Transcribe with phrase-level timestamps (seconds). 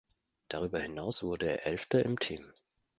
[0.47, 2.51] Darüber hinaus wurde er Elfter im Team.